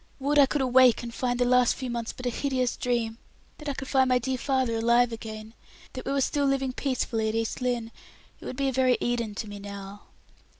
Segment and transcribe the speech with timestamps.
[0.19, 3.19] Would I could awake and find the last few months but a hideous dream!
[3.59, 5.53] that I could find my dear father alive again!
[5.93, 7.91] that we were still living peacefully at East Lynne.
[8.39, 10.01] It would be a very Eden to me now."